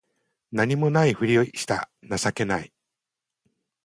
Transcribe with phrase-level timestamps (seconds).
[0.51, 2.73] 何も無いふりした情けない